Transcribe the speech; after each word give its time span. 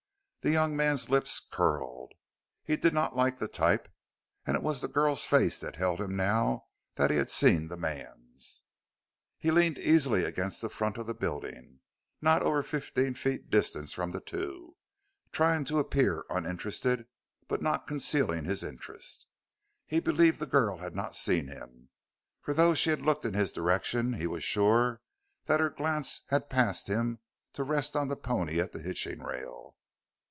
The 0.43 0.49
young 0.49 0.75
man's 0.75 1.07
lips 1.07 1.39
curled. 1.39 2.13
He 2.63 2.75
did 2.75 2.95
not 2.95 3.15
like 3.15 3.37
the 3.37 3.47
type, 3.47 3.87
and 4.43 4.57
it 4.57 4.63
was 4.63 4.81
the 4.81 4.87
girl's 4.87 5.23
face 5.23 5.59
that 5.59 5.75
held 5.75 6.01
him 6.01 6.15
now 6.15 6.65
that 6.95 7.11
he 7.11 7.17
had 7.17 7.29
seen 7.29 7.67
the 7.67 7.77
man's. 7.77 8.63
He 9.37 9.51
leaned 9.51 9.77
easily 9.77 10.23
against 10.23 10.59
the 10.59 10.67
front 10.69 10.97
of 10.97 11.05
the 11.05 11.13
building, 11.13 11.81
not 12.21 12.41
over 12.41 12.63
fifteen 12.63 13.13
feet 13.13 13.51
distant 13.51 13.91
from 13.91 14.09
the 14.09 14.19
two, 14.19 14.75
trying 15.31 15.63
to 15.65 15.77
appear 15.77 16.25
uninterested, 16.31 17.05
but 17.47 17.61
not 17.61 17.85
concealing 17.85 18.45
his 18.45 18.63
interest. 18.63 19.27
He 19.85 19.99
believed 19.99 20.39
the 20.39 20.47
girl 20.47 20.77
had 20.79 20.95
not 20.95 21.15
seen 21.15 21.49
him, 21.49 21.89
for 22.41 22.55
though 22.55 22.73
she 22.73 22.89
had 22.89 23.03
looked 23.03 23.25
in 23.25 23.35
his 23.35 23.51
direction 23.51 24.13
he 24.13 24.25
was 24.25 24.43
sure 24.43 25.01
that 25.45 25.59
her 25.59 25.69
glance 25.69 26.23
had 26.29 26.49
passed 26.49 26.87
him 26.87 27.19
to 27.53 27.63
rest 27.63 27.95
on 27.95 28.07
the 28.07 28.15
pony 28.17 28.59
at 28.59 28.71
the 28.71 28.79
hitching 28.81 29.21
rail. 29.21 29.75